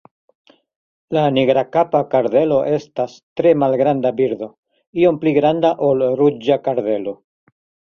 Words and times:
La 1.17 1.25
Nigrakapa 1.35 2.01
kardelo 2.13 2.57
estas 2.77 3.13
tre 3.41 3.53
malgranda 3.65 4.13
birdo, 4.23 4.49
iom 5.05 5.23
pli 5.27 5.37
granda 5.39 5.75
ol 5.91 6.05
la 6.07 6.11
Ruĝa 6.25 6.61
kardelo. 6.69 7.17